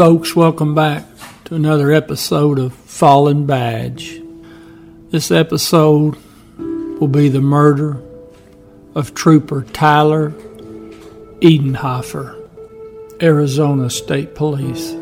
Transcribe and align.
folks, 0.00 0.34
welcome 0.34 0.74
back 0.74 1.04
to 1.44 1.54
another 1.54 1.92
episode 1.92 2.58
of 2.58 2.72
Fallen 2.72 3.44
Badge. 3.44 4.18
This 5.10 5.30
episode 5.30 6.16
will 6.56 7.06
be 7.06 7.28
the 7.28 7.42
murder 7.42 8.00
of 8.94 9.12
Trooper 9.12 9.60
Tyler 9.60 10.30
Edenhofer, 11.42 12.34
Arizona 13.20 13.90
State 13.90 14.34
Police. 14.34 14.92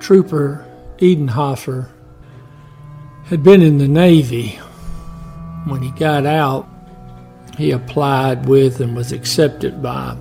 Trooper 0.00 0.66
Edenhofer 0.96 1.90
had 3.24 3.42
been 3.42 3.60
in 3.60 3.76
the 3.76 3.88
Navy. 3.88 4.58
When 5.66 5.82
he 5.82 5.90
got 5.90 6.24
out, 6.24 6.66
he 7.56 7.70
applied 7.70 8.46
with 8.46 8.80
and 8.80 8.96
was 8.96 9.12
accepted 9.12 9.82
by 9.82 10.16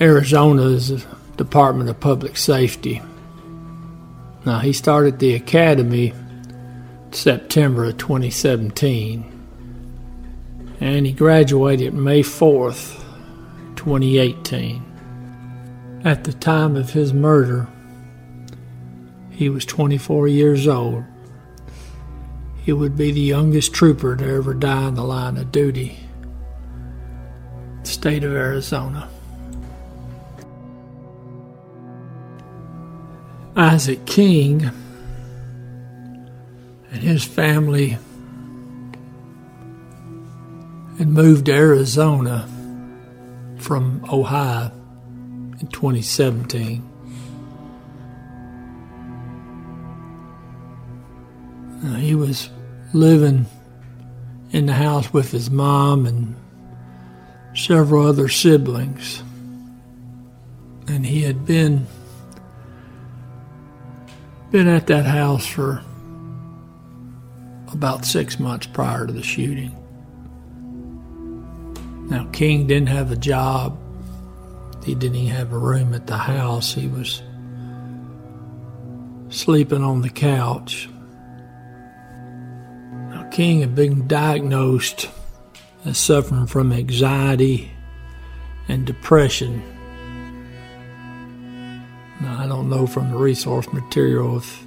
Arizona's 0.00 1.06
Department 1.36 1.88
of 1.88 2.00
Public 2.00 2.36
Safety. 2.36 3.00
Now, 4.44 4.58
he 4.58 4.72
started 4.72 5.18
the 5.18 5.34
academy 5.34 6.12
September 7.10 7.84
of 7.86 7.96
2017, 7.98 9.24
and 10.80 11.06
he 11.06 11.12
graduated 11.12 11.94
May 11.94 12.22
4th, 12.22 13.00
2018. 13.76 14.82
At 16.04 16.24
the 16.24 16.34
time 16.34 16.76
of 16.76 16.90
his 16.90 17.14
murder, 17.14 17.68
he 19.30 19.48
was 19.48 19.64
24 19.64 20.28
years 20.28 20.68
old. 20.68 21.04
He 22.62 22.72
would 22.72 22.96
be 22.96 23.10
the 23.10 23.20
youngest 23.20 23.72
trooper 23.72 24.16
to 24.16 24.24
ever 24.24 24.54
die 24.54 24.88
in 24.88 24.94
the 24.94 25.04
line 25.04 25.36
of 25.36 25.50
duty. 25.50 26.03
State 28.04 28.22
of 28.22 28.32
Arizona. 28.32 29.08
Isaac 33.56 34.04
King 34.04 34.70
and 36.90 37.02
his 37.02 37.24
family 37.24 37.96
had 40.98 41.08
moved 41.08 41.46
to 41.46 41.54
Arizona 41.54 42.46
from 43.56 44.04
Ohio 44.12 44.70
in 45.58 45.66
2017. 45.68 46.86
Uh, 51.82 51.94
he 51.94 52.14
was 52.14 52.50
living 52.92 53.46
in 54.50 54.66
the 54.66 54.74
house 54.74 55.10
with 55.10 55.30
his 55.30 55.50
mom 55.50 56.04
and 56.04 56.36
several 57.54 58.06
other 58.06 58.28
siblings. 58.28 59.22
And 60.86 61.06
he 61.06 61.22
had 61.22 61.46
been 61.46 61.86
been 64.50 64.68
at 64.68 64.86
that 64.86 65.04
house 65.04 65.46
for 65.46 65.82
about 67.72 68.04
six 68.04 68.38
months 68.38 68.66
prior 68.68 69.06
to 69.06 69.12
the 69.12 69.22
shooting. 69.22 69.76
Now, 72.08 72.28
King 72.32 72.66
didn't 72.66 72.88
have 72.88 73.10
a 73.10 73.16
job. 73.16 73.76
He 74.84 74.94
didn't 74.94 75.16
even 75.16 75.34
have 75.34 75.52
a 75.52 75.58
room 75.58 75.94
at 75.94 76.06
the 76.06 76.18
house. 76.18 76.72
He 76.72 76.86
was 76.86 77.22
sleeping 79.30 79.82
on 79.82 80.02
the 80.02 80.10
couch. 80.10 80.88
Now, 83.10 83.28
King 83.32 83.62
had 83.62 83.74
been 83.74 84.06
diagnosed 84.06 85.08
suffering 85.92 86.46
from 86.46 86.72
anxiety 86.72 87.70
and 88.68 88.86
depression 88.86 89.62
now, 92.20 92.38
I 92.38 92.46
don't 92.46 92.70
know 92.70 92.86
from 92.86 93.10
the 93.10 93.16
resource 93.16 93.70
material 93.72 94.38
if 94.38 94.64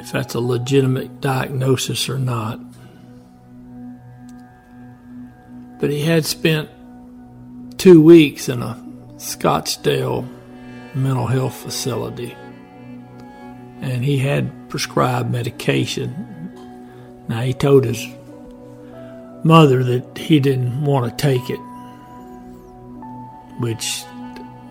if 0.00 0.12
that's 0.12 0.34
a 0.34 0.40
legitimate 0.40 1.20
diagnosis 1.20 2.08
or 2.08 2.18
not. 2.18 2.58
But 5.78 5.90
he 5.90 6.00
had 6.00 6.24
spent 6.24 6.68
two 7.78 8.02
weeks 8.02 8.48
in 8.48 8.62
a 8.62 8.74
Scottsdale 9.16 10.28
mental 10.94 11.26
health 11.26 11.54
facility. 11.54 12.36
And 13.80 14.04
he 14.04 14.18
had 14.18 14.68
prescribed 14.68 15.30
medication. 15.30 16.52
Now, 17.28 17.40
he 17.40 17.54
told 17.54 17.84
his 17.84 18.06
mother 19.44 19.82
that 19.82 20.18
he 20.18 20.40
didn't 20.40 20.84
want 20.84 21.10
to 21.10 21.22
take 21.22 21.50
it, 21.50 21.60
which 23.60 24.04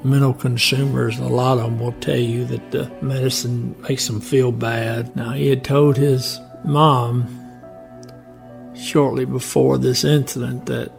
mental 0.03 0.33
consumers, 0.33 1.19
a 1.19 1.25
lot 1.25 1.57
of 1.57 1.65
them 1.65 1.79
will 1.79 1.93
tell 1.93 2.17
you 2.17 2.45
that 2.45 2.71
the 2.71 2.89
medicine 3.01 3.75
makes 3.81 4.07
them 4.07 4.21
feel 4.21 4.51
bad. 4.51 5.15
Now, 5.15 5.31
he 5.31 5.49
had 5.49 5.63
told 5.63 5.97
his 5.97 6.39
mom 6.63 7.35
shortly 8.75 9.25
before 9.25 9.77
this 9.77 10.03
incident 10.03 10.65
that 10.67 10.91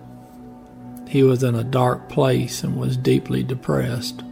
he 1.08 1.22
was 1.22 1.42
in 1.42 1.54
a 1.54 1.64
dark 1.64 2.08
place 2.08 2.62
and 2.62 2.76
was 2.76 2.96
deeply 2.96 3.42
depressed. 3.42 4.22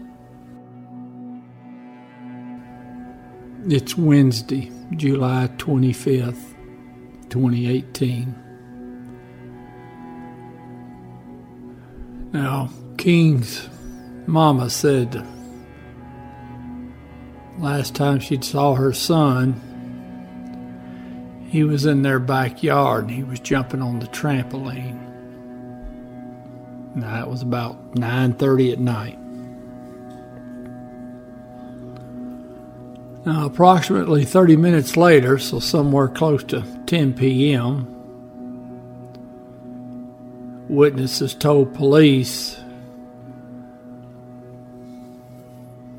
It's 3.68 3.96
Wednesday, 3.98 4.70
July 4.96 5.50
25th, 5.58 6.54
2018. 7.30 8.47
Now, 12.32 12.70
King's 12.96 13.68
Mama 14.26 14.68
said 14.68 15.26
last 17.58 17.94
time 17.94 18.20
she 18.20 18.40
saw 18.42 18.74
her 18.74 18.92
son, 18.92 19.64
he 21.48 21.64
was 21.64 21.86
in 21.86 22.02
their 22.02 22.18
backyard 22.18 23.04
and 23.04 23.12
he 23.12 23.24
was 23.24 23.40
jumping 23.40 23.80
on 23.80 24.00
the 24.00 24.06
trampoline. 24.08 25.04
Now 26.94 27.22
it 27.22 27.28
was 27.28 27.42
about 27.42 27.94
9:30 27.94 28.72
at 28.72 28.78
night. 28.78 29.18
Now, 33.24 33.46
approximately 33.46 34.24
30 34.24 34.56
minutes 34.56 34.96
later, 34.96 35.38
so 35.38 35.58
somewhere 35.58 36.08
close 36.08 36.42
to 36.44 36.64
10 36.86 37.12
p.m., 37.14 37.97
witnesses 40.68 41.34
told 41.34 41.74
police 41.74 42.56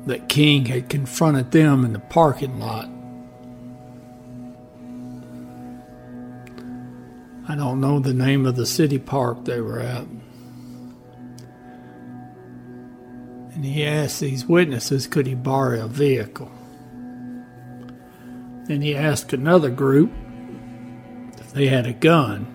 that 0.06 0.28
King 0.28 0.66
had 0.66 0.88
confronted 0.88 1.50
them 1.50 1.84
in 1.84 1.92
the 1.92 1.98
parking 1.98 2.58
lot. 2.58 2.88
I 7.48 7.56
don't 7.56 7.80
know 7.80 7.98
the 7.98 8.14
name 8.14 8.46
of 8.46 8.54
the 8.56 8.66
city 8.66 8.98
park 8.98 9.44
they 9.44 9.60
were 9.60 9.80
at. 9.80 10.06
And 13.54 13.64
he 13.64 13.84
asked 13.84 14.20
these 14.20 14.46
witnesses 14.46 15.06
could 15.08 15.26
he 15.26 15.34
borrow 15.34 15.84
a 15.84 15.88
vehicle. 15.88 16.50
Then 18.66 18.82
he 18.82 18.94
asked 18.94 19.32
another 19.32 19.68
group 19.68 20.12
if 21.38 21.52
they 21.52 21.66
had 21.66 21.86
a 21.86 21.92
gun. 21.92 22.54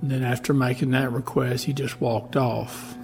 And 0.00 0.10
then 0.10 0.22
after 0.22 0.54
making 0.54 0.90
that 0.92 1.12
request, 1.12 1.64
he 1.64 1.72
just 1.72 2.00
walked 2.00 2.36
off. 2.36 2.96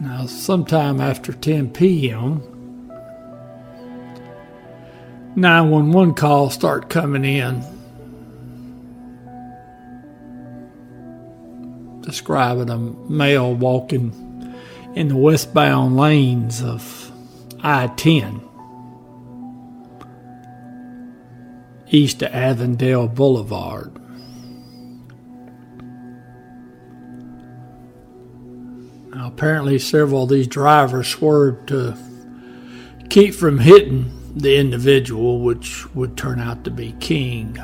Now, 0.00 0.26
sometime 0.26 1.00
after 1.00 1.32
10 1.32 1.70
p.m., 1.70 2.42
911 5.34 6.14
calls 6.14 6.52
start 6.52 6.90
coming 6.90 7.24
in 7.24 7.64
describing 12.02 12.68
a 12.68 12.76
male 12.76 13.54
walking 13.54 14.12
in 14.94 15.08
the 15.08 15.16
westbound 15.16 15.96
lanes 15.96 16.62
of 16.62 17.10
I 17.62 17.86
10 17.86 18.40
east 21.92 22.22
of 22.22 22.32
Avondale 22.32 23.06
Boulevard. 23.08 23.92
Now, 29.14 29.28
apparently, 29.28 29.78
several 29.78 30.24
of 30.24 30.30
these 30.30 30.46
drivers 30.46 31.08
swerved 31.08 31.68
to 31.68 31.96
keep 33.10 33.34
from 33.34 33.58
hitting 33.58 34.10
the 34.34 34.56
individual, 34.56 35.40
which 35.40 35.92
would 35.94 36.16
turn 36.16 36.40
out 36.40 36.64
to 36.64 36.70
be 36.70 36.92
King. 36.92 37.58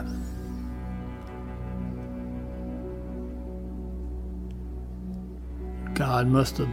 God 5.94 6.28
must 6.28 6.58
have 6.58 6.68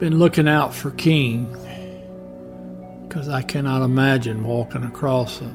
been 0.00 0.18
looking 0.18 0.48
out 0.48 0.74
for 0.74 0.90
King 0.92 1.54
because 3.06 3.28
I 3.28 3.42
cannot 3.42 3.82
imagine 3.82 4.42
walking 4.42 4.82
across 4.82 5.40
a, 5.42 5.54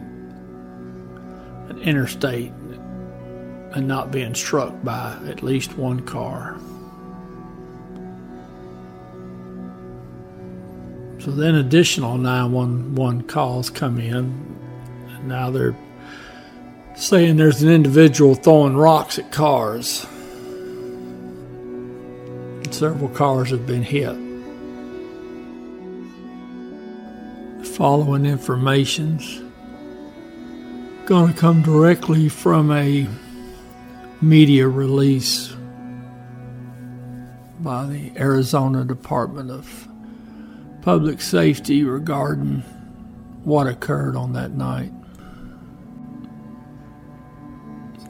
interstate 1.86 2.52
and 3.74 3.88
not 3.88 4.12
being 4.12 4.34
struck 4.34 4.74
by 4.84 5.18
at 5.28 5.44
least 5.44 5.78
one 5.78 6.02
car. 6.02 6.58
So 11.20 11.32
then 11.32 11.56
additional 11.56 12.18
911 12.18 13.24
calls 13.24 13.70
come 13.70 14.00
in, 14.00 14.58
and 15.10 15.28
now 15.28 15.50
they're 15.50 15.76
saying 16.96 17.38
there's 17.38 17.64
an 17.64 17.70
individual 17.70 18.36
throwing 18.36 18.78
rocks 18.78 19.20
at 19.20 19.31
cars. 19.31 20.06
Several 22.72 23.10
cars 23.10 23.50
have 23.52 23.66
been 23.66 23.84
hit. 23.84 24.16
Following 27.76 28.26
information's 28.26 29.44
going 31.06 31.31
to 31.31 31.40
come 31.40 31.62
directly 31.62 32.28
from 32.28 32.72
a 32.72 33.07
media 34.22 34.68
release 34.68 35.56
by 37.60 37.86
the 37.86 38.12
Arizona 38.18 38.84
Department 38.84 39.52
of 39.52 39.88
Public 40.81 41.22
Safety 41.22 41.84
regarding 41.84 42.62
what 43.44 43.68
occurred 43.68 44.16
on 44.16 44.34
that 44.34 44.52
night. 44.52 44.92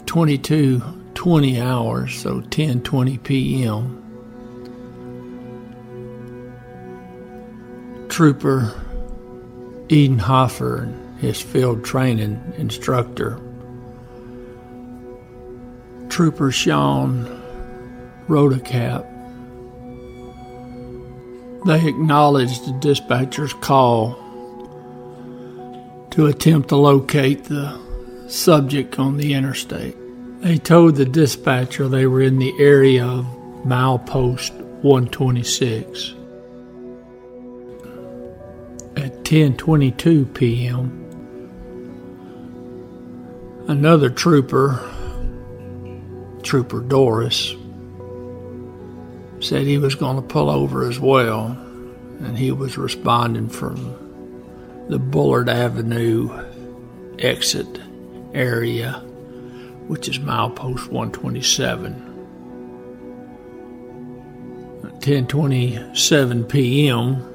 22 0.05 0.81
20 1.15 1.59
hours, 1.59 2.17
so 2.17 2.39
10:20 2.39 3.23
p.m. 3.23 4.01
Trooper 8.07 8.73
Edenhofer 9.89 11.04
his 11.19 11.41
field 11.41 11.83
training 11.83 12.53
instructor, 12.57 13.39
Trooper 16.09 16.51
Sean 16.51 17.25
Rodecap, 18.27 19.05
they 21.65 21.87
acknowledged 21.87 22.65
the 22.67 22.73
dispatcher's 22.79 23.53
call 23.53 24.13
to 26.11 26.27
attempt 26.27 26.69
to 26.69 26.75
locate 26.75 27.45
the 27.45 27.77
subject 28.27 28.99
on 28.99 29.17
the 29.17 29.33
interstate. 29.33 29.95
They 30.41 30.57
told 30.57 30.95
the 30.95 31.05
dispatcher 31.05 31.87
they 31.87 32.05
were 32.05 32.21
in 32.21 32.37
the 32.37 32.53
area 32.59 33.05
of 33.05 33.25
milepost 33.65 34.53
126. 34.83 36.13
At 38.95 39.23
10:22 39.23 40.33
p.m. 40.33 41.04
Another 43.67 44.11
trooper, 44.11 44.79
Trooper 46.43 46.81
Doris, 46.81 47.55
said 49.39 49.63
he 49.63 49.79
was 49.79 49.95
going 49.95 50.17
to 50.17 50.21
pull 50.21 50.51
over 50.51 50.87
as 50.87 50.99
well, 50.99 51.47
and 52.19 52.37
he 52.37 52.51
was 52.51 52.77
responding 52.77 53.49
from 53.49 53.75
the 54.87 54.99
Bullard 54.99 55.49
Avenue 55.49 56.29
exit 57.17 57.81
area, 58.35 58.93
which 59.87 60.07
is 60.07 60.19
milepost 60.19 60.87
127. 60.91 61.93
At 64.83 65.01
10:27 65.01 66.47
p.m. 66.47 67.34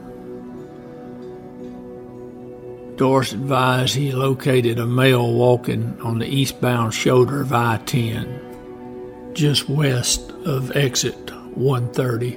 Doris 3.01 3.33
advised 3.33 3.95
he 3.95 4.13
located 4.13 4.79
a 4.79 4.85
male 4.85 5.33
walking 5.33 5.99
on 6.03 6.19
the 6.19 6.27
eastbound 6.27 6.93
shoulder 6.93 7.41
of 7.41 7.51
I 7.51 7.79
10, 7.87 9.33
just 9.33 9.71
west 9.71 10.31
of 10.45 10.77
exit 10.77 11.33
130. 11.57 12.33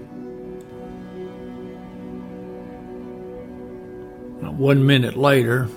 One 4.55 4.85
minute 4.85 5.17
later, 5.17 5.67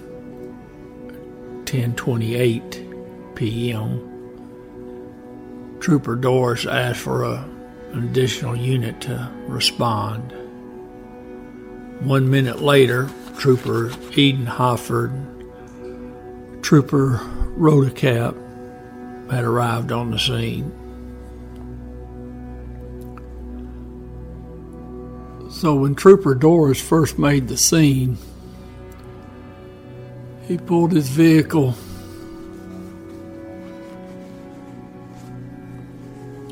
10:28 1.65 3.35
p.m., 3.35 3.89
Trooper 5.81 6.15
Doris 6.15 6.65
asked 6.65 7.01
for 7.01 7.25
a, 7.25 7.45
an 7.91 8.05
additional 8.05 8.55
unit 8.55 9.01
to 9.01 9.33
respond. 9.49 10.31
One 12.03 12.31
minute 12.31 12.63
later, 12.63 13.11
Trooper 13.39 13.91
Edenhofer, 14.15 15.13
Trooper 16.63 17.21
Rodecap 17.57 18.35
had 19.31 19.45
arrived 19.45 19.93
on 19.93 20.11
the 20.11 20.19
scene. 20.19 20.73
So 25.51 25.75
when 25.75 25.95
Trooper 25.95 26.35
Doris 26.35 26.81
first 26.81 27.19
made 27.19 27.49
the 27.49 27.57
scene, 27.57 28.19
he 30.47 30.59
pulled 30.59 30.93
his 30.93 31.09
vehicle 31.09 31.75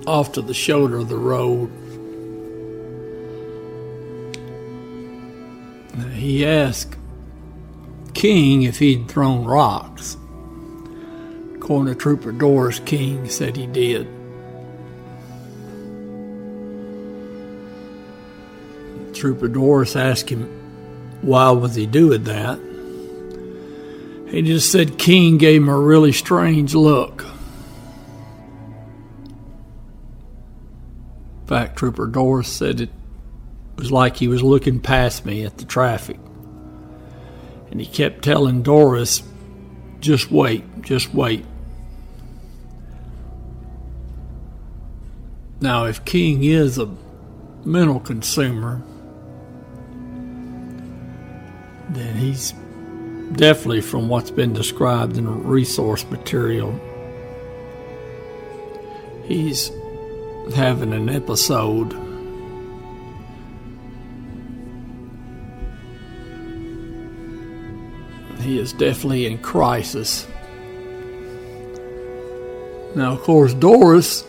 off 0.06 0.32
to 0.32 0.42
the 0.42 0.54
shoulder 0.54 0.98
of 0.98 1.08
the 1.08 1.16
road 1.16 1.70
he 6.24 6.46
asked 6.46 6.96
King 8.14 8.62
if 8.62 8.78
he'd 8.78 9.08
thrown 9.08 9.44
rocks. 9.44 10.16
To 11.60 11.94
Trooper 11.94 12.32
Doris, 12.32 12.78
King 12.80 13.28
said 13.28 13.56
he 13.56 13.66
did. 13.66 14.06
Trooper 19.14 19.48
Doris 19.48 19.96
asked 19.96 20.30
him 20.30 20.44
why 21.20 21.50
was 21.50 21.74
he 21.74 21.86
doing 21.86 22.24
that. 22.24 22.58
He 24.30 24.42
just 24.42 24.72
said 24.72 24.98
King 24.98 25.36
gave 25.38 25.62
him 25.62 25.68
a 25.68 25.78
really 25.78 26.12
strange 26.12 26.74
look. 26.74 27.24
In 31.40 31.46
fact, 31.46 31.76
Trooper 31.76 32.06
Doris 32.06 32.48
said 32.48 32.80
it 32.82 32.90
it 33.74 33.80
was 33.80 33.90
like 33.90 34.16
he 34.16 34.28
was 34.28 34.42
looking 34.42 34.78
past 34.78 35.26
me 35.26 35.44
at 35.44 35.58
the 35.58 35.64
traffic. 35.64 36.18
And 37.70 37.80
he 37.80 37.86
kept 37.86 38.22
telling 38.22 38.62
Doris, 38.62 39.24
just 39.98 40.30
wait, 40.30 40.64
just 40.82 41.12
wait. 41.12 41.44
Now, 45.60 45.86
if 45.86 46.04
King 46.04 46.44
is 46.44 46.78
a 46.78 46.88
mental 47.64 47.98
consumer, 47.98 48.80
then 51.88 52.14
he's 52.16 52.52
definitely 53.32 53.80
from 53.80 54.08
what's 54.08 54.30
been 54.30 54.52
described 54.52 55.16
in 55.16 55.44
resource 55.44 56.04
material. 56.10 56.78
He's 59.24 59.72
having 60.54 60.92
an 60.92 61.08
episode 61.08 62.03
he 68.40 68.58
is 68.58 68.72
definitely 68.72 69.26
in 69.26 69.38
crisis. 69.38 70.26
Now, 72.94 73.12
of 73.12 73.22
course, 73.22 73.54
Doris, 73.54 74.24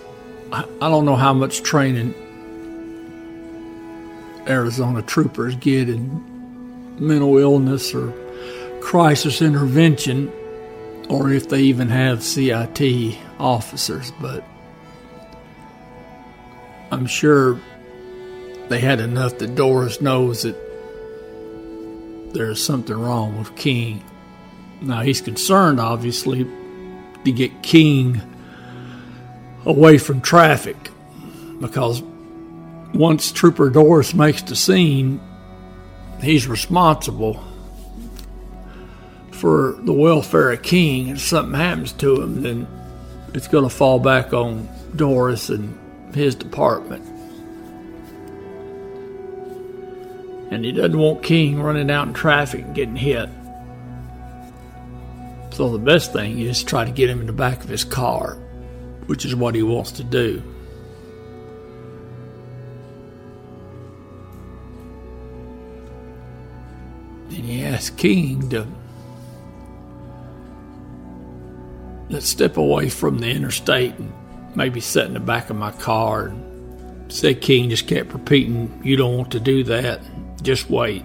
I 0.52 0.64
don't 0.80 1.06
know 1.06 1.16
how 1.16 1.34
much 1.34 1.62
training 1.64 2.14
Arizona 4.48 5.02
troopers 5.02 5.56
get 5.56 5.90
in 5.90 6.98
mental 7.00 7.38
illness 7.38 7.94
or 7.94 8.14
crisis 8.82 9.42
intervention, 9.42 10.32
or 11.10 11.32
if 11.32 11.50
they 11.50 11.62
even 11.62 11.90
have 11.90 12.24
CIT 12.24 13.18
officers, 13.40 14.12
but 14.22 14.44
I'm 16.92 17.06
sure 17.06 17.60
they 18.70 18.80
had 18.80 19.00
enough 19.00 19.38
that 19.40 19.56
Doris 19.56 20.02
knows 20.02 20.44
that 20.44 20.56
there's 22.36 22.64
something 22.64 22.96
wrong 22.96 23.40
with 23.40 23.56
King. 23.56 24.04
Now 24.82 25.02
he's 25.02 25.22
concerned, 25.22 25.80
obviously, 25.80 26.46
to 27.24 27.32
get 27.32 27.64
King 27.64 28.22
away 29.66 29.98
from 29.98 30.22
traffic 30.22 30.76
because 31.60 32.04
once 32.94 33.32
Trooper 33.32 33.70
Doris 33.70 34.14
makes 34.14 34.42
the 34.42 34.56
scene, 34.56 35.22
he's 36.22 36.48
responsible 36.48 37.42
for 39.32 39.78
the 39.80 39.94
welfare 39.94 40.52
of 40.52 40.62
King. 40.62 41.08
If 41.10 41.22
something 41.22 41.58
happens 41.58 41.94
to 41.94 42.22
him, 42.22 42.42
then 42.42 42.68
it's 43.34 43.48
going 43.48 43.64
to 43.64 43.74
fall 43.74 44.00
back 44.00 44.34
on 44.34 44.70
Doris 44.96 45.50
and 45.50 45.78
his 46.14 46.36
department. 46.36 47.15
And 50.56 50.64
he 50.64 50.72
doesn't 50.72 50.98
want 50.98 51.22
King 51.22 51.62
running 51.62 51.92
out 51.92 52.08
in 52.08 52.14
traffic 52.14 52.64
and 52.64 52.74
getting 52.74 52.96
hit. 52.96 53.28
So 55.52 55.70
the 55.70 55.78
best 55.78 56.14
thing 56.14 56.40
is 56.40 56.60
to 56.60 56.66
try 56.66 56.86
to 56.86 56.92
get 56.92 57.10
him 57.10 57.20
in 57.20 57.28
the 57.28 57.34
back 57.34 57.62
of 57.62 57.70
his 57.70 57.84
car, 57.84 58.36
which 59.08 59.26
is 59.26 59.36
what 59.36 59.54
he 59.54 59.64
wants 59.64 59.92
to 59.92 60.04
do. 60.06 60.42
Then 67.28 67.42
he 67.42 67.66
asks 67.66 67.94
King 67.98 68.50
to 68.52 68.66
let's 72.10 72.30
step 72.30 72.56
away 72.56 72.88
from 72.88 73.20
the 73.20 73.30
interstate 73.30 73.94
and 73.96 74.14
maybe 74.56 74.80
sit 74.80 75.06
in 75.06 75.16
the 75.16 75.20
back 75.20 75.50
of 75.50 75.58
my 75.58 75.72
car. 75.72 76.28
And 76.28 77.12
said 77.12 77.42
King 77.42 77.70
just 77.72 77.90
kept 77.90 78.14
repeating, 78.14 78.80
You 78.86 78.96
don't 78.96 79.18
want 79.18 79.32
to 79.34 79.42
do 79.42 79.66
that. 79.66 80.00
Just 80.42 80.70
wait. 80.70 81.04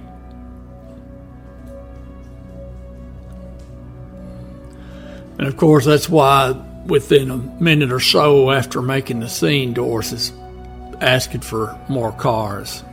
And 5.39 5.49
of 5.49 5.57
course, 5.57 5.87
that's 5.87 6.09
why 6.09 6.53
within 6.85 7.31
a 7.31 7.37
minute 7.37 7.93
or 7.93 8.01
so 8.01 8.51
after 8.51 8.83
making 8.83 9.21
the 9.21 9.29
scene, 9.29 9.73
Doris 9.73 10.13
is 10.13 10.33
asking 11.01 11.41
for 11.41 11.79
more 11.89 12.13
cars. 12.13 12.85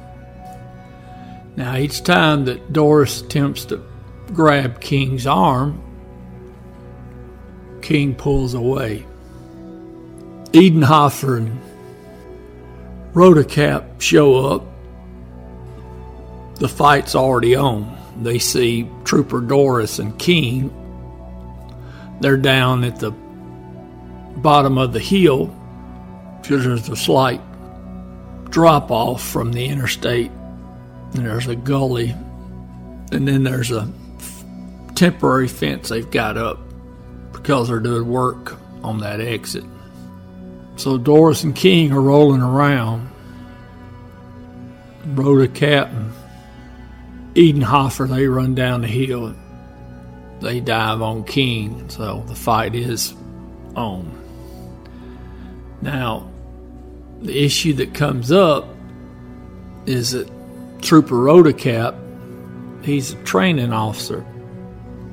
Now, 1.58 1.76
each 1.76 2.04
time 2.04 2.46
that 2.46 2.72
Doris 2.72 3.22
attempts 3.22 3.66
to 3.66 3.84
grab 4.34 4.80
King's 4.80 5.26
arm, 5.28 5.82
King 7.82 8.16
pulls 8.16 8.54
away. 8.54 9.06
Edenhofer 10.52 11.38
and 11.38 11.60
Rodecap 13.14 14.00
show 14.00 14.36
up. 14.46 14.64
The 16.58 16.70
fight's 16.70 17.16
already 17.16 17.56
on. 17.56 17.98
They 18.22 18.40
see 18.40 18.90
Trooper 19.04 19.42
Doris 19.42 20.00
and 20.00 20.18
King. 20.18 20.74
They're 22.20 22.38
down 22.38 22.84
at 22.84 23.00
the 23.00 23.12
bottom 23.12 24.78
of 24.78 24.94
the 24.94 25.00
hill 25.00 25.54
there's 26.48 26.90
a 26.90 26.96
slight 26.96 27.42
drop 28.50 28.92
off 28.92 29.22
from 29.22 29.52
the 29.52 29.66
interstate. 29.66 30.32
And 31.14 31.26
there's 31.26 31.48
a 31.48 31.56
gully. 31.56 32.16
And 33.12 33.28
then 33.28 33.44
there's 33.44 33.72
a 33.72 33.92
temporary 34.96 35.48
fence 35.48 35.90
they've 35.90 36.10
got 36.10 36.38
up 36.38 36.60
because 37.32 37.68
they're 37.68 37.80
doing 37.80 38.08
work 38.08 38.58
on 38.84 39.00
that 39.00 39.22
exit. 39.22 39.64
So 40.76 40.98
Doris 40.98 41.44
and 41.44 41.56
King 41.56 41.92
are 41.92 42.02
rolling 42.02 42.42
around. 42.42 43.10
Rodecap 45.08 45.90
and 45.90 46.14
Edenhofer, 47.38 48.10
they 48.10 48.26
run 48.26 48.56
down 48.56 48.82
the 48.82 48.88
hill. 48.88 49.36
They 50.42 50.60
dive 50.60 51.04
on 51.04 51.24
King, 51.24 51.88
so 51.88 52.24
the 52.28 52.34
fight 52.34 52.74
is 52.74 53.14
on. 53.76 54.12
Now, 55.84 56.32
the 57.22 57.46
issue 57.46 57.74
that 57.74 57.94
comes 57.94 58.32
up 58.32 58.68
is 59.86 60.12
that 60.12 60.28
Trooper 60.82 61.14
Rodecap, 61.14 61.96
he's 62.84 63.14
a 63.14 63.24
training 63.24 63.72
officer. 63.72 64.26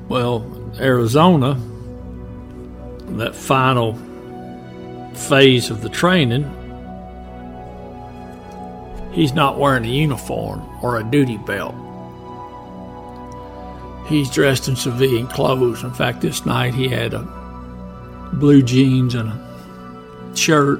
Well, 0.07 0.73
Arizona, 0.79 1.61
that 3.17 3.35
final 3.35 3.93
phase 5.13 5.69
of 5.69 5.83
the 5.83 5.89
training, 5.89 6.43
he's 9.11 9.33
not 9.33 9.59
wearing 9.59 9.85
a 9.85 9.89
uniform 9.89 10.67
or 10.83 10.97
a 10.97 11.03
duty 11.03 11.37
belt. 11.37 11.75
He's 14.07 14.29
dressed 14.29 14.67
in 14.67 14.75
civilian 14.75 15.27
clothes. 15.27 15.83
In 15.83 15.91
fact, 15.93 16.21
this 16.21 16.45
night 16.45 16.73
he 16.73 16.87
had 16.87 17.13
a 17.13 17.23
blue 18.33 18.61
jeans 18.61 19.15
and 19.15 19.29
a 19.29 20.35
shirt, 20.35 20.79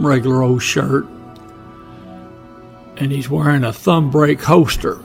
regular 0.00 0.42
old 0.42 0.62
shirt, 0.62 1.06
and 2.96 3.12
he's 3.12 3.30
wearing 3.30 3.64
a 3.64 3.72
thumb 3.72 4.10
brake 4.10 4.42
holster, 4.42 4.96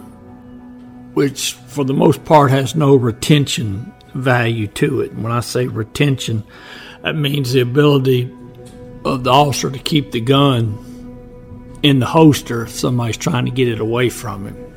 which 1.13 1.53
for 1.53 1.85
the 1.85 1.93
most 1.93 2.25
part 2.25 2.51
has 2.51 2.75
no 2.75 2.95
retention 2.95 3.93
value 4.13 4.67
to 4.67 5.01
it. 5.01 5.13
When 5.15 5.31
I 5.31 5.41
say 5.41 5.67
retention, 5.67 6.43
that 7.03 7.15
means 7.15 7.51
the 7.51 7.59
ability 7.61 8.33
of 9.03 9.23
the 9.23 9.31
officer 9.31 9.69
to 9.69 9.79
keep 9.79 10.11
the 10.11 10.21
gun 10.21 10.81
in 11.83 11.99
the 11.99 12.07
holster 12.07 12.63
if 12.63 12.71
somebody's 12.71 13.17
trying 13.17 13.45
to 13.45 13.51
get 13.51 13.67
it 13.67 13.79
away 13.79 14.09
from 14.09 14.47
him. 14.47 14.74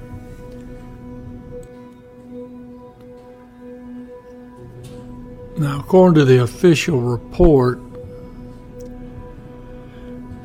Now, 5.58 5.80
according 5.80 6.14
to 6.20 6.24
the 6.24 6.40
official 6.40 7.00
report, 7.00 7.80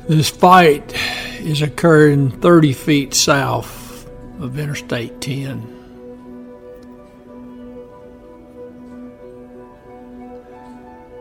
this 0.08 0.28
fight 0.28 0.92
is 1.38 1.62
occurring 1.62 2.32
30 2.40 2.72
feet 2.72 3.14
south 3.14 4.10
of 4.40 4.58
Interstate 4.58 5.20
10. 5.20 5.70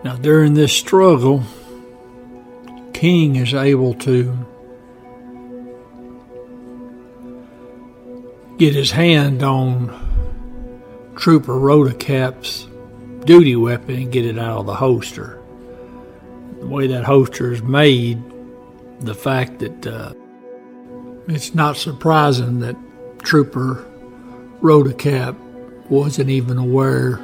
Now, 0.03 0.15
during 0.15 0.55
this 0.55 0.73
struggle, 0.73 1.43
King 2.93 3.35
is 3.35 3.53
able 3.53 3.93
to 3.93 4.35
get 8.57 8.73
his 8.73 8.89
hand 8.89 9.43
on 9.43 9.93
Trooper 11.15 11.59
Rodecap's 11.59 12.67
duty 13.25 13.55
weapon 13.55 13.95
and 13.95 14.11
get 14.11 14.25
it 14.25 14.37
out 14.37 14.59
of 14.59 14.65
the 14.65 14.75
holster. 14.75 15.39
The 16.59 16.67
way 16.67 16.87
that 16.87 17.03
holster 17.03 17.51
is 17.51 17.61
made, 17.61 18.21
the 18.99 19.15
fact 19.15 19.59
that 19.59 19.87
uh, 19.87 20.13
it's 21.27 21.53
not 21.53 21.77
surprising 21.77 22.59
that 22.59 22.75
Trooper 23.19 23.85
Rodecap 24.61 25.35
wasn't 25.89 26.29
even 26.29 26.57
aware 26.57 27.19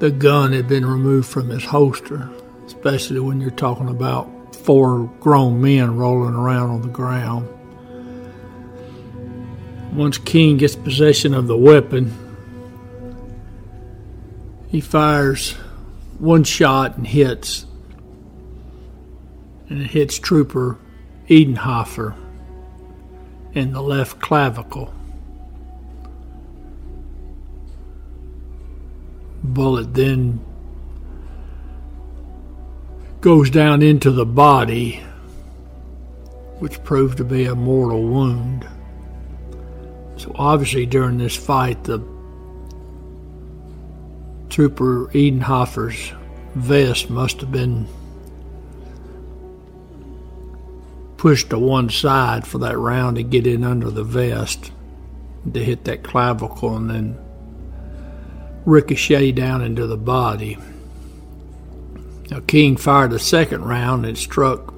the 0.00 0.10
gun 0.10 0.52
had 0.52 0.68
been 0.68 0.84
removed 0.84 1.28
from 1.28 1.48
his 1.48 1.64
holster, 1.64 2.28
especially 2.66 3.20
when 3.20 3.40
you're 3.40 3.50
talking 3.50 3.88
about 3.88 4.54
four 4.54 5.04
grown 5.20 5.60
men 5.60 5.96
rolling 5.96 6.34
around 6.34 6.70
on 6.70 6.82
the 6.82 6.88
ground. 6.88 7.48
Once 9.92 10.18
King 10.18 10.56
gets 10.56 10.74
possession 10.74 11.34
of 11.34 11.46
the 11.46 11.56
weapon, 11.56 12.12
he 14.74 14.80
fires 14.80 15.52
one 16.18 16.42
shot 16.42 16.96
and 16.96 17.06
hits, 17.06 17.64
and 19.68 19.80
it 19.80 19.86
hits 19.86 20.18
Trooper 20.18 20.76
Edenhofer 21.28 22.16
in 23.52 23.72
the 23.72 23.80
left 23.80 24.20
clavicle. 24.20 24.92
bullet 29.44 29.94
then 29.94 30.44
goes 33.20 33.50
down 33.50 33.80
into 33.80 34.10
the 34.10 34.26
body, 34.26 34.96
which 36.58 36.82
proved 36.82 37.18
to 37.18 37.24
be 37.24 37.44
a 37.44 37.54
mortal 37.54 38.02
wound. 38.02 38.66
So 40.16 40.32
obviously, 40.34 40.84
during 40.84 41.18
this 41.18 41.36
fight, 41.36 41.84
the 41.84 42.13
trooper 44.54 45.08
Edenhofer's 45.14 46.12
vest 46.54 47.10
must 47.10 47.40
have 47.40 47.50
been 47.50 47.88
pushed 51.16 51.50
to 51.50 51.58
one 51.58 51.90
side 51.90 52.46
for 52.46 52.58
that 52.58 52.78
round 52.78 53.16
to 53.16 53.24
get 53.24 53.48
in 53.48 53.64
under 53.64 53.90
the 53.90 54.04
vest 54.04 54.70
to 55.52 55.58
hit 55.58 55.82
that 55.82 56.04
clavicle 56.04 56.76
and 56.76 56.88
then 56.88 57.18
ricochet 58.64 59.32
down 59.32 59.60
into 59.60 59.88
the 59.88 59.96
body. 59.96 60.56
Now, 62.30 62.38
King 62.46 62.76
fired 62.76 63.12
a 63.12 63.18
second 63.18 63.64
round 63.64 64.06
and 64.06 64.16
struck 64.16 64.72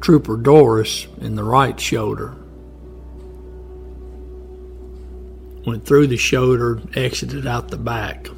Trooper 0.00 0.38
Doris 0.38 1.06
in 1.20 1.34
the 1.34 1.44
right 1.44 1.78
shoulder. 1.78 2.34
Went 5.66 5.84
through 5.84 6.06
the 6.06 6.16
shoulder, 6.16 6.80
exited 6.94 7.46
out 7.46 7.68
the 7.68 7.76
back. 7.76 8.30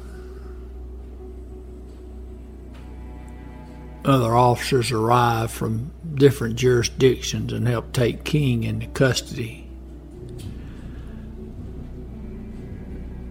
Other 4.05 4.35
officers 4.35 4.91
arrived 4.91 5.51
from 5.51 5.91
different 6.13 6.55
jurisdictions 6.55 7.51
and 7.51 7.67
helped 7.67 7.93
take 7.93 8.23
King 8.23 8.63
into 8.63 8.87
custody. 8.87 9.67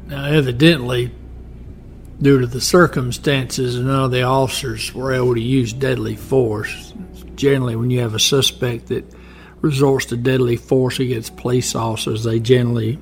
Now, 0.06 0.24
evidently, 0.24 1.12
Due 2.22 2.40
to 2.40 2.46
the 2.46 2.60
circumstances, 2.60 3.78
none 3.78 4.04
of 4.04 4.10
the 4.10 4.22
officers 4.22 4.94
were 4.94 5.12
able 5.12 5.34
to 5.34 5.40
use 5.40 5.72
deadly 5.72 6.14
force. 6.14 6.94
Generally, 7.34 7.76
when 7.76 7.90
you 7.90 8.00
have 8.00 8.14
a 8.14 8.20
suspect 8.20 8.86
that 8.86 9.04
resorts 9.60 10.06
to 10.06 10.16
deadly 10.16 10.56
force 10.56 11.00
against 11.00 11.36
police 11.36 11.74
officers, 11.74 12.22
they 12.22 12.38
generally 12.38 12.98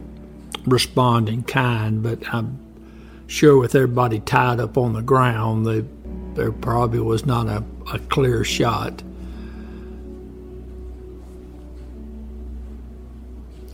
respond 0.67 1.29
in 1.29 1.43
kind. 1.43 2.02
But 2.02 2.26
I'm 2.35 2.59
sure 3.26 3.59
with 3.59 3.75
everybody 3.75 4.19
tied 4.19 4.61
up 4.61 4.79
on 4.79 4.95
the 4.95 5.02
ground, 5.02 5.67
they, 5.67 5.85
there 6.34 6.52
probably 6.52 7.00
was 7.00 7.26
not 7.26 7.46
a, 7.46 7.64
a 7.92 7.98
clear 7.98 8.44
shot. 8.44 9.02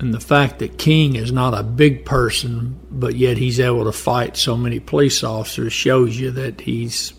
And 0.00 0.14
the 0.14 0.20
fact 0.20 0.60
that 0.60 0.78
King 0.78 1.16
is 1.16 1.32
not 1.32 1.58
a 1.58 1.62
big 1.64 2.04
person, 2.04 2.78
but 2.90 3.16
yet 3.16 3.36
he's 3.36 3.58
able 3.58 3.84
to 3.84 3.92
fight 3.92 4.36
so 4.36 4.56
many 4.56 4.78
police 4.78 5.24
officers 5.24 5.72
shows 5.72 6.18
you 6.18 6.30
that 6.32 6.60
he's 6.60 7.14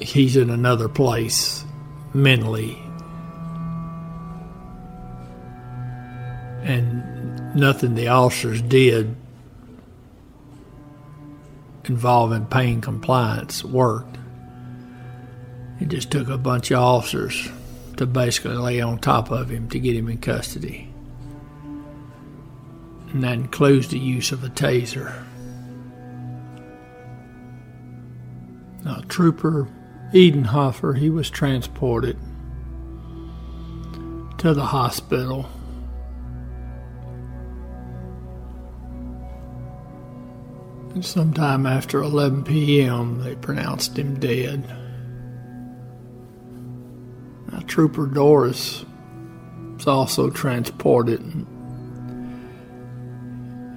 he's 0.00 0.36
in 0.36 0.50
another 0.50 0.88
place 0.88 1.64
mentally. 2.12 2.78
And 6.64 7.54
nothing 7.56 7.94
the 7.94 8.08
officers 8.08 8.60
did 8.60 9.16
involving 11.84 12.46
pain 12.46 12.80
compliance 12.80 13.64
worked. 13.64 14.18
It 15.80 15.88
just 15.88 16.10
took 16.10 16.28
a 16.28 16.38
bunch 16.38 16.70
of 16.70 16.78
officers 16.78 17.50
to 17.96 18.06
basically 18.06 18.56
lay 18.56 18.80
on 18.80 18.98
top 18.98 19.30
of 19.30 19.50
him 19.50 19.68
to 19.68 19.78
get 19.78 19.96
him 19.96 20.08
in 20.08 20.18
custody. 20.18 20.88
And 23.10 23.22
that 23.24 23.34
includes 23.34 23.88
the 23.88 23.98
use 23.98 24.32
of 24.32 24.42
a 24.44 24.48
taser. 24.48 25.12
Now, 28.84 29.02
Trooper 29.08 29.68
Edenhofer, 30.12 30.98
he 30.98 31.10
was 31.10 31.30
transported 31.30 32.18
to 34.38 34.54
the 34.54 34.66
hospital. 34.66 35.48
Sometime 41.02 41.66
after 41.66 42.00
11 42.02 42.44
p.m., 42.44 43.22
they 43.22 43.34
pronounced 43.36 43.98
him 43.98 44.18
dead. 44.18 44.64
Now, 47.50 47.60
Trooper 47.66 48.06
Doris 48.06 48.84
was 49.74 49.86
also 49.86 50.30
transported. 50.30 51.20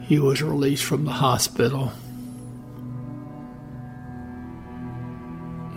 He 0.03 0.19
was 0.19 0.41
released 0.41 0.83
from 0.83 1.05
the 1.05 1.11
hospital. 1.11 1.91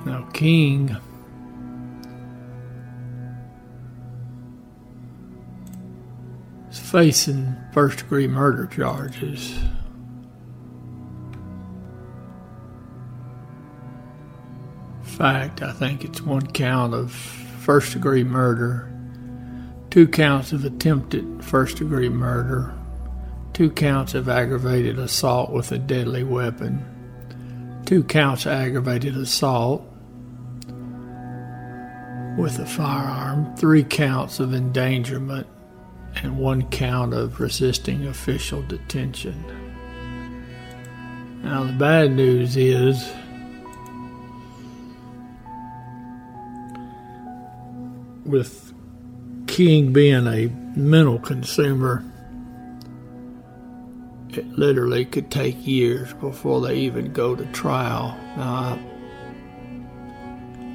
Now, 0.05 0.29
King 0.33 0.97
is 6.71 6.79
facing 6.79 7.57
first 7.73 7.99
degree 7.99 8.27
murder 8.27 8.67
charges. 8.67 9.59
Fact, 15.19 15.63
I 15.63 15.73
think 15.73 16.05
it's 16.05 16.23
one 16.23 16.47
count 16.47 16.95
of 16.95 17.11
first 17.11 17.93
degree 17.93 18.23
murder, 18.23 18.89
two 19.91 20.07
counts 20.07 20.53
of 20.53 20.65
attempted 20.65 21.45
first 21.45 21.79
degree 21.79 22.09
murder, 22.09 22.73
two 23.53 23.69
counts 23.69 24.15
of 24.15 24.29
aggravated 24.29 24.97
assault 24.97 25.51
with 25.51 25.73
a 25.73 25.79
deadly 25.79 26.23
weapon, 26.23 27.83
two 27.85 28.05
counts 28.05 28.47
of 28.47 28.53
aggravated 28.53 29.17
assault 29.17 29.83
with 32.39 32.57
a 32.61 32.67
firearm, 32.67 33.57
three 33.57 33.83
counts 33.83 34.39
of 34.39 34.55
endangerment, 34.55 35.49
and 36.23 36.39
one 36.39 36.63
count 36.71 37.13
of 37.13 37.41
resisting 37.41 38.07
official 38.07 38.63
detention. 38.63 39.43
Now, 41.43 41.65
the 41.65 41.73
bad 41.73 42.13
news 42.13 42.57
is 42.57 43.13
with 48.29 48.73
King 49.47 49.93
being 49.93 50.27
a 50.27 50.47
mental 50.79 51.19
consumer, 51.19 52.05
it 54.31 54.47
literally 54.59 55.05
could 55.05 55.31
take 55.31 55.67
years 55.67 56.13
before 56.15 56.61
they 56.61 56.77
even 56.77 57.13
go 57.13 57.35
to 57.35 57.45
trial. 57.47 58.17
Now, 58.37 58.79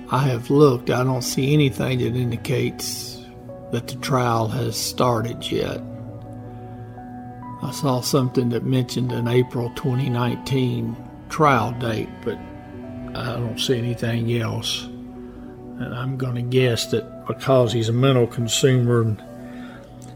I, 0.10 0.18
I 0.18 0.20
have 0.28 0.50
looked, 0.50 0.90
I 0.90 1.04
don't 1.04 1.22
see 1.22 1.54
anything 1.54 2.00
that 2.00 2.16
indicates 2.16 3.24
that 3.72 3.88
the 3.88 3.96
trial 3.96 4.48
has 4.48 4.78
started 4.78 5.50
yet. 5.52 5.82
I 7.62 7.72
saw 7.72 8.02
something 8.02 8.50
that 8.50 8.66
mentioned 8.66 9.12
an 9.12 9.28
April 9.28 9.70
2019 9.76 10.98
trial 11.30 11.72
date, 11.74 12.10
but 12.24 12.38
I 13.16 13.34
don't 13.34 13.60
see 13.60 13.78
anything 13.78 14.34
else. 14.42 14.84
And 14.84 15.96
I'm 15.96 16.18
going 16.18 16.36
to 16.36 16.42
guess 16.42 16.88
that 16.88 17.13
because 17.28 17.74
he's 17.74 17.90
a 17.90 17.94
mental 17.94 18.28
consumer, 18.28 19.02
and 19.02 19.24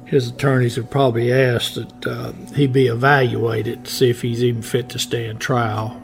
his 0.05 0.29
attorneys 0.29 0.75
have 0.75 0.89
probably 0.89 1.31
asked 1.31 1.75
that 1.75 2.07
uh, 2.07 2.31
he 2.53 2.67
be 2.67 2.87
evaluated 2.87 3.85
to 3.85 3.91
see 3.91 4.09
if 4.09 4.21
he's 4.21 4.43
even 4.43 4.61
fit 4.61 4.89
to 4.89 4.99
stand 4.99 5.39
trial. 5.39 6.01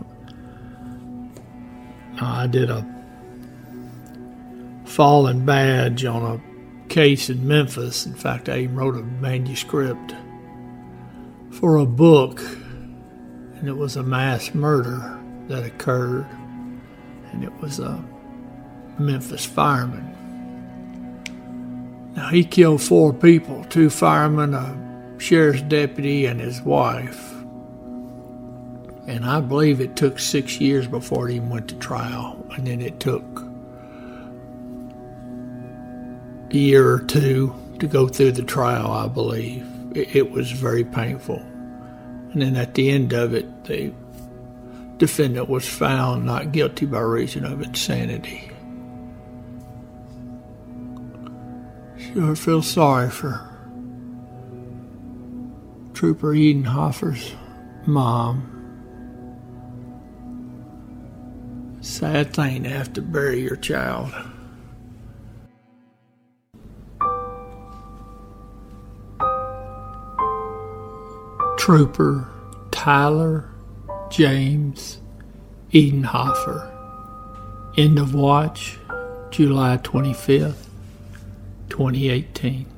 Uh, 2.21 2.25
I 2.25 2.47
did 2.47 2.69
a 2.69 2.85
fallen 4.85 5.45
badge 5.45 6.05
on 6.05 6.21
a 6.23 6.87
case 6.89 7.29
in 7.29 7.47
Memphis. 7.47 8.05
In 8.05 8.13
fact, 8.13 8.49
I 8.49 8.59
even 8.59 8.75
wrote 8.75 8.95
a 8.95 9.01
manuscript 9.01 10.13
for 11.51 11.77
a 11.77 11.85
book, 11.85 12.39
and 12.39 13.67
it 13.67 13.77
was 13.77 13.95
a 13.95 14.03
mass 14.03 14.53
murder 14.53 15.19
that 15.47 15.63
occurred, 15.63 16.27
and 17.31 17.43
it 17.43 17.53
was 17.61 17.79
a 17.79 18.03
Memphis 18.99 19.45
fireman. 19.45 20.12
Now, 22.15 22.29
he 22.29 22.43
killed 22.43 22.81
four 22.81 23.13
people 23.13 23.63
two 23.65 23.89
firemen, 23.89 24.53
a 24.53 25.19
sheriff's 25.19 25.63
deputy, 25.63 26.25
and 26.25 26.39
his 26.39 26.61
wife. 26.61 27.31
And 29.05 29.25
I 29.25 29.41
believe 29.41 29.81
it 29.81 29.95
took 29.95 30.19
six 30.19 30.61
years 30.61 30.87
before 30.87 31.29
it 31.29 31.35
even 31.35 31.49
went 31.49 31.67
to 31.69 31.75
trial. 31.75 32.45
And 32.51 32.67
then 32.67 32.81
it 32.81 32.99
took 32.99 33.23
a 36.51 36.57
year 36.57 36.89
or 36.89 36.99
two 36.99 37.53
to 37.79 37.87
go 37.87 38.07
through 38.07 38.33
the 38.33 38.43
trial, 38.43 38.91
I 38.91 39.07
believe. 39.07 39.67
It, 39.93 40.15
it 40.15 40.31
was 40.31 40.51
very 40.51 40.85
painful. 40.85 41.39
And 42.31 42.41
then 42.41 42.55
at 42.55 42.75
the 42.75 42.89
end 42.89 43.11
of 43.11 43.33
it, 43.33 43.65
the 43.65 43.91
defendant 44.97 45.49
was 45.49 45.67
found 45.67 46.25
not 46.25 46.51
guilty 46.51 46.85
by 46.85 46.99
reason 46.99 47.43
of 47.43 47.61
insanity. 47.61 48.52
Sure 52.13 52.35
feel 52.35 52.61
sorry 52.61 53.09
for 53.09 53.49
Trooper 55.95 56.33
Edenhofer's 56.35 57.33
mom. 57.87 58.49
Sad 61.81 62.31
thing 62.31 62.63
to 62.63 62.69
have 62.69 62.93
to 62.93 63.01
bury 63.01 63.41
your 63.41 63.55
child. 63.55 64.13
Trooper 71.57 72.29
Tyler 72.69 73.49
James 74.11 75.01
Edenhofer. 75.71 76.69
End 77.75 77.97
of 77.97 78.13
watch, 78.13 78.77
July 79.31 79.77
25th. 79.77 80.72
2018. 81.73 82.72